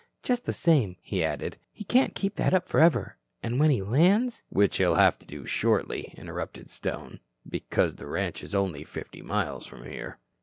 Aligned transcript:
Just 0.23 0.45
the 0.45 0.51
same," 0.53 0.95
he 1.03 1.23
added, 1.23 1.59
"he 1.71 1.83
can't 1.83 2.15
keep 2.15 2.33
that 2.33 2.55
up 2.55 2.65
forever, 2.65 3.17
and 3.43 3.59
when 3.59 3.69
he 3.69 3.83
lands" 3.83 4.41
"Which 4.49 4.77
he'll 4.77 4.95
have 4.95 5.19
to 5.19 5.27
do 5.27 5.45
shortly," 5.45 6.15
interrupted 6.17 6.71
Stone, 6.71 7.19
"because 7.47 7.97
the 7.97 8.07
ranch 8.07 8.43
is 8.43 8.55
only 8.55 8.83
fifty 8.83 9.21
miles 9.21 9.67
from 9.67 9.83
here." 9.83 10.17